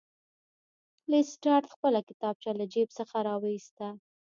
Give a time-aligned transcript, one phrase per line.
[1.11, 3.87] لیسټرډ خپله کتابچه له جیب څخه راویسته.